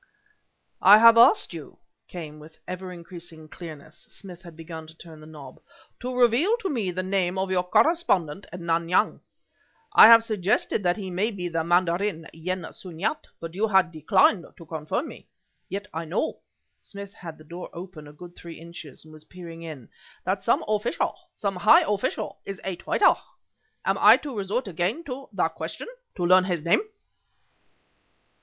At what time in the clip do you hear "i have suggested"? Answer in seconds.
9.93-10.81